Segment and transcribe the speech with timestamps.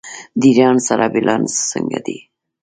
[0.39, 2.17] د ایران سره بیلانس څنګه دی؟